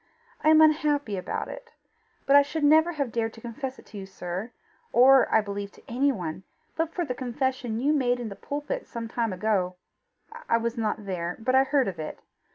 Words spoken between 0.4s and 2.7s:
I am unhappy about it. But I should